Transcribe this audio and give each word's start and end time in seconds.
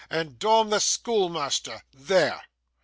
and 0.09 0.39
dom 0.39 0.71
the 0.71 0.79
schoolmeasther. 0.79 1.83
There! 1.93 2.41